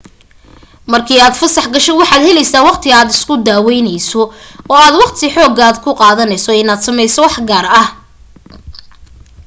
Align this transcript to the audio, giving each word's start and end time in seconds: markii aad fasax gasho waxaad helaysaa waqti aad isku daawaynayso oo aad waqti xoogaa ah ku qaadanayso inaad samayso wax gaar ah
markii 0.91 1.19
aad 1.25 1.35
fasax 1.41 1.65
gasho 1.73 1.93
waxaad 2.01 2.23
helaysaa 2.27 2.67
waqti 2.69 2.89
aad 2.97 3.09
isku 3.15 3.33
daawaynayso 3.47 4.21
oo 4.69 4.77
aad 4.85 4.95
waqti 5.01 5.25
xoogaa 5.35 5.69
ah 5.71 5.77
ku 5.83 5.89
qaadanayso 5.99 6.51
inaad 6.61 6.81
samayso 6.85 7.19
wax 7.25 7.35
gaar 7.49 7.65
ah 7.81 7.87